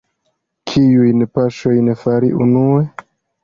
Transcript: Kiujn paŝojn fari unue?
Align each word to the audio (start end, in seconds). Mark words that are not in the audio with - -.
Kiujn 0.71 1.21
paŝojn 1.37 1.95
fari 2.07 2.35
unue? 2.43 2.85